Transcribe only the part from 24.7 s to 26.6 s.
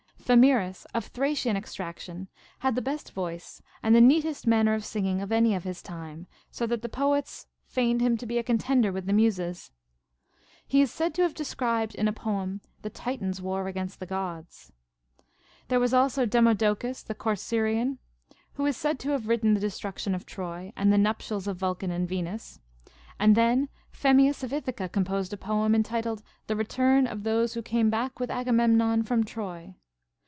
composed a poem, entitled The